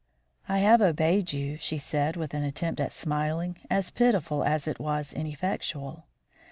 "I 0.49 0.57
have 0.57 0.81
obeyed 0.81 1.31
you," 1.31 1.57
she 1.57 1.77
said, 1.77 2.15
with 2.15 2.33
an 2.33 2.43
attempt 2.43 2.79
at 2.81 2.91
smiling 2.91 3.57
as 3.69 3.91
pitiful 3.91 4.43
as 4.43 4.67
it 4.67 4.79
was 4.79 5.13
ineffectual. 5.13 6.07